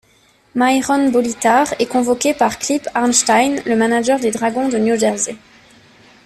Myron 0.55 1.11
Bolitar 1.11 1.75
est 1.77 1.85
convoqué 1.85 2.33
par 2.33 2.57
Clip 2.57 2.89
Arnstein, 2.95 3.57
le 3.67 3.75
manager 3.75 4.19
des 4.19 4.31
Dragons 4.31 4.67
de 4.67 4.79
New 4.79 4.95
Jersey. 4.97 5.37